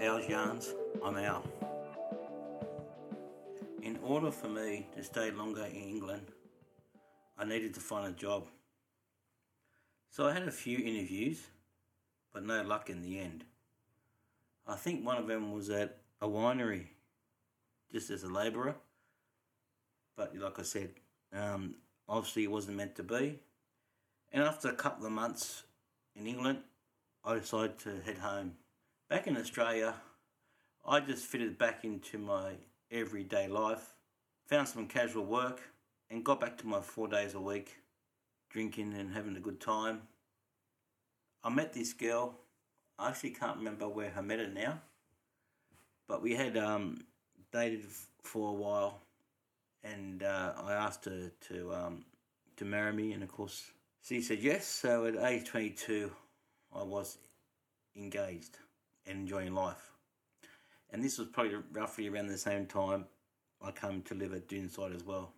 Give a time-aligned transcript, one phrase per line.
[0.00, 0.74] Al's Yarns.
[1.04, 1.44] I'm Al.
[3.82, 6.28] In order for me to stay longer in England,
[7.36, 8.46] I needed to find a job.
[10.08, 11.42] So I had a few interviews,
[12.32, 13.44] but no luck in the end.
[14.66, 16.86] I think one of them was at a winery,
[17.92, 18.76] just as a labourer.
[20.16, 20.92] But like I said,
[21.30, 21.74] um,
[22.08, 23.40] obviously it wasn't meant to be.
[24.32, 25.64] And after a couple of months
[26.16, 26.60] in England,
[27.22, 28.52] I decided to head home.
[29.10, 29.94] Back in Australia,
[30.86, 32.52] I just fitted back into my
[32.92, 33.96] everyday life,
[34.46, 35.60] found some casual work,
[36.08, 37.78] and got back to my four days a week,
[38.50, 40.02] drinking and having a good time.
[41.42, 42.38] I met this girl.
[43.00, 44.80] I actually can't remember where I met her now,
[46.06, 46.98] but we had um,
[47.52, 47.82] dated
[48.22, 49.00] for a while,
[49.82, 52.04] and uh, I asked her to um,
[52.58, 53.72] to marry me, and of course
[54.04, 54.68] she said yes.
[54.68, 56.12] So at age twenty two,
[56.72, 57.18] I was
[57.96, 58.56] engaged
[59.06, 59.92] and enjoying life.
[60.90, 63.06] And this was probably roughly around the same time
[63.62, 65.32] I came to live at Doonside as well.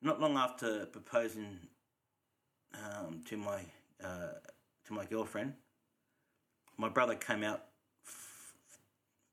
[0.00, 1.58] Not long after proposing
[2.74, 3.62] um, to my
[4.02, 4.34] uh,
[4.86, 5.54] to my girlfriend,
[6.76, 7.64] my brother came out
[8.06, 8.54] f-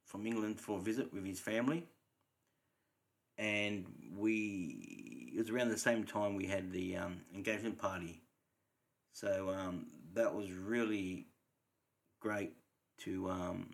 [0.05, 1.85] from England for a visit with his family,
[3.37, 3.85] and
[4.17, 8.21] we it was around the same time we had the um, engagement party.
[9.11, 9.85] So um,
[10.15, 11.27] that was really
[12.25, 12.53] great
[12.97, 13.69] to um,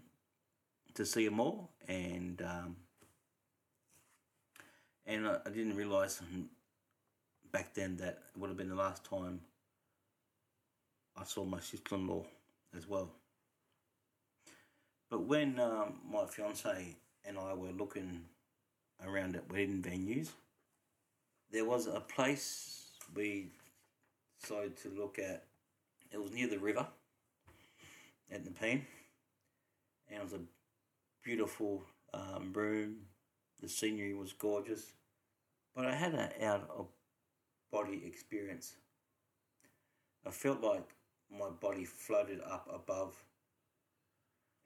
[0.93, 2.75] to see them all, and um,
[5.05, 6.21] and I, I didn't realise
[7.53, 9.39] back then that it would have been the last time
[11.15, 12.25] I saw my sister-in-law
[12.75, 13.09] as well.
[15.09, 18.23] But when um, my fiance and I were looking
[19.07, 20.27] around at wedding venues,
[21.51, 23.47] there was a place we
[24.41, 25.45] decided to look at.
[26.11, 26.85] It was near the river
[28.31, 28.85] at Nepean,
[30.09, 30.39] and it was a
[31.23, 31.83] beautiful
[32.13, 32.95] um, room.
[33.61, 34.93] The scenery was gorgeous,
[35.75, 36.87] but I had an out of
[37.71, 38.75] body experience.
[40.25, 40.87] I felt like
[41.29, 43.15] my body floated up above,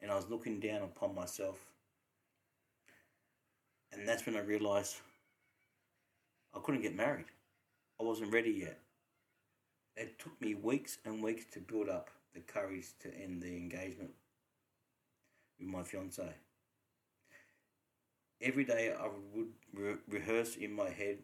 [0.01, 1.57] and I was looking down upon myself.
[3.91, 4.97] And that's when I realized
[6.53, 7.25] I couldn't get married.
[7.99, 8.79] I wasn't ready yet.
[9.95, 14.11] It took me weeks and weeks to build up the courage to end the engagement
[15.57, 16.35] with my fiance.
[18.41, 21.19] Every day I would re- rehearse in my head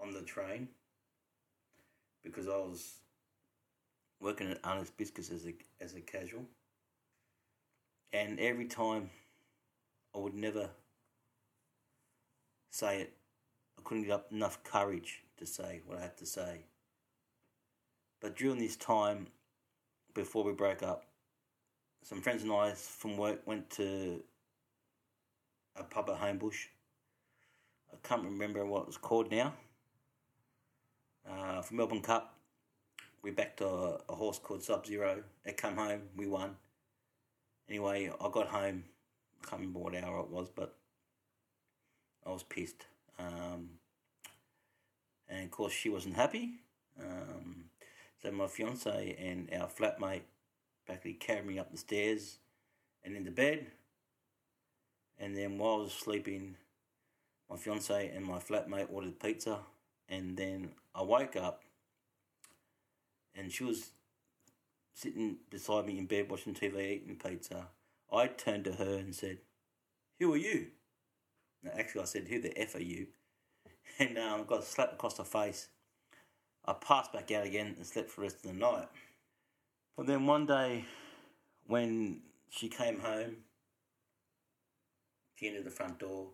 [0.00, 0.68] on the train
[2.24, 2.94] because I was
[4.20, 6.46] working at Arnott's Biscuits as a, as a casual.
[8.12, 9.10] And every time
[10.14, 10.70] I would never
[12.70, 13.12] say it,
[13.78, 16.62] I couldn't get up enough courage to say what I had to say.
[18.20, 19.28] But during this time,
[20.18, 21.04] before we broke up,
[22.02, 24.20] some friends and I from work went to
[25.76, 26.66] a pub at Homebush.
[27.92, 29.54] I can't remember what it was called now.
[31.30, 32.34] Uh, for Melbourne Cup,
[33.22, 35.22] we backed a, a horse called Subzero.
[35.44, 36.56] It came home, we won.
[37.68, 38.84] Anyway, I got home.
[39.40, 40.74] I can't remember what hour it was, but
[42.26, 42.86] I was pissed.
[43.20, 43.68] Um,
[45.28, 46.54] and of course, she wasn't happy.
[47.00, 47.66] Um,
[48.22, 50.22] so my fiance and our flatmate
[50.86, 52.38] practically carried me up the stairs
[53.04, 53.66] and into bed.
[55.18, 56.56] And then while I was sleeping,
[57.48, 59.60] my fiance and my flatmate ordered pizza.
[60.08, 61.62] And then I woke up
[63.36, 63.90] and she was
[64.94, 67.68] sitting beside me in bed watching TV eating pizza.
[68.12, 69.38] I turned to her and said,
[70.18, 70.68] Who are you?
[71.62, 73.08] No, actually, I said, Who the F are you?
[74.00, 75.68] And um, got slapped across the face.
[76.68, 78.88] I passed back out again and slept for the rest of the night.
[79.96, 80.84] But then one day,
[81.66, 82.20] when
[82.50, 83.36] she came home,
[85.34, 86.26] she entered the front door.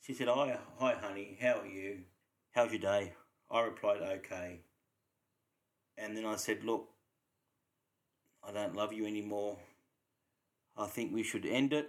[0.00, 1.98] She said, Hi, hi, honey, how are you?
[2.50, 3.12] How's your day?
[3.48, 4.62] I replied, Okay.
[5.96, 6.88] And then I said, Look,
[8.42, 9.58] I don't love you anymore.
[10.76, 11.88] I think we should end it.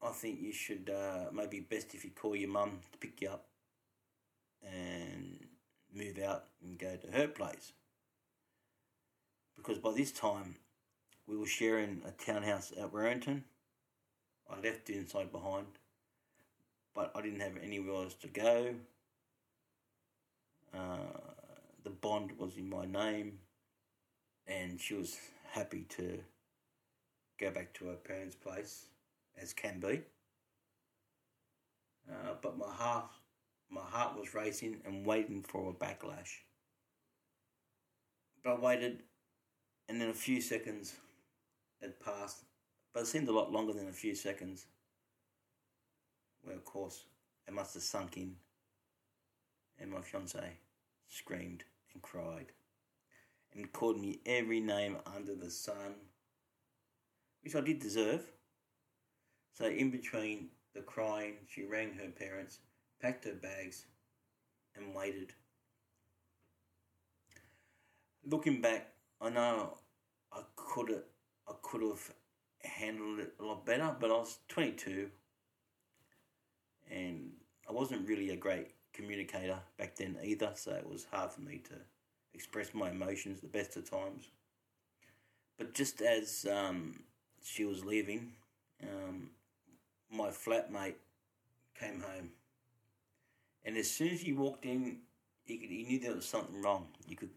[0.00, 3.30] I think you should uh, maybe best if you call your mum to pick you
[3.30, 3.46] up
[4.62, 5.15] and
[5.96, 7.72] move out and go to her place.
[9.56, 10.56] Because by this time,
[11.26, 13.42] we were sharing a townhouse at Werrington.
[14.48, 15.66] I left inside behind,
[16.94, 18.74] but I didn't have anywhere else to go.
[20.72, 21.20] Uh,
[21.82, 23.38] the bond was in my name,
[24.46, 25.16] and she was
[25.50, 26.20] happy to
[27.40, 28.86] go back to her parents' place,
[29.40, 30.02] as can be.
[32.08, 33.10] Uh, but my heart,
[33.70, 36.38] my heart was racing and waiting for a backlash.
[38.42, 39.02] But I waited,
[39.88, 40.94] and then a few seconds,
[41.80, 42.44] had passed,
[42.92, 44.66] but it seemed a lot longer than a few seconds.
[46.42, 47.04] Where, of course,
[47.46, 48.36] it must have sunk in,
[49.78, 50.58] and my fiance
[51.08, 52.52] screamed and cried
[53.56, 55.94] and called me every name under the sun,
[57.42, 58.22] which I did deserve.
[59.54, 62.58] So, in between the crying, she rang her parents,
[63.00, 63.86] packed her bags,
[64.76, 65.32] and waited.
[68.24, 68.88] Looking back,
[69.20, 69.78] I know
[70.32, 71.02] I could
[71.48, 72.12] I could have
[72.62, 75.08] handled it a lot better, but I was 22
[76.90, 77.32] and
[77.68, 81.60] I wasn't really a great communicator back then either, so it was hard for me
[81.68, 81.74] to
[82.34, 84.30] express my emotions the best of times.
[85.58, 87.02] But just as um,
[87.42, 88.32] she was leaving,
[88.82, 89.30] um,
[90.10, 90.94] my flatmate
[91.78, 92.30] came home.
[93.66, 94.98] And as soon as he walked in,
[95.44, 96.86] he knew there was something wrong.
[97.08, 97.30] You could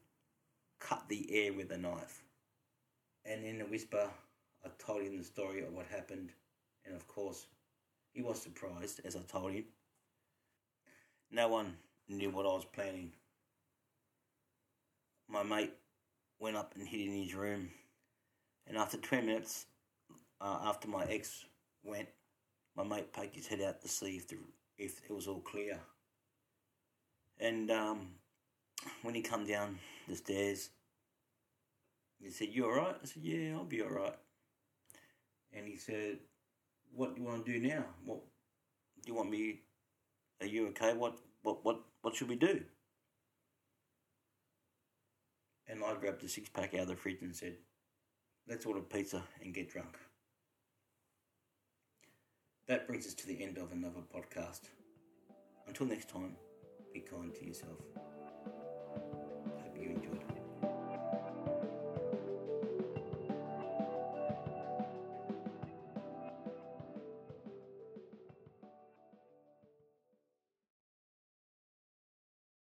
[0.79, 2.23] cut the air with a knife.
[3.25, 4.07] And in a whisper,
[4.63, 6.29] I told him the story of what happened.
[6.85, 7.47] And of course,
[8.13, 9.65] he was surprised as I told him.
[11.31, 11.75] No one
[12.07, 13.11] knew what I was planning.
[15.27, 15.73] My mate
[16.39, 17.69] went up and hid in his room.
[18.67, 19.65] And after 20 minutes,
[20.39, 21.45] uh, after my ex
[21.83, 22.07] went,
[22.75, 24.37] my mate poked his head out to see if, the,
[24.77, 25.79] if it was all clear.
[27.39, 28.07] And um,
[29.01, 30.69] when he come down the stairs,
[32.19, 32.95] he said, You alright?
[33.01, 34.17] I said, Yeah, I'll be alright.
[35.53, 36.19] And he said,
[36.93, 37.85] What do you want to do now?
[38.05, 38.19] What
[39.03, 39.61] do you want me
[40.41, 40.93] are you okay?
[40.93, 42.61] What what what what should we do?
[45.67, 47.57] And I grabbed a six pack out of the fridge and said,
[48.47, 49.97] Let's order pizza and get drunk.
[52.67, 54.61] That brings us to the end of another podcast.
[55.67, 56.35] Until next time,
[56.99, 58.08] be kind to yourself.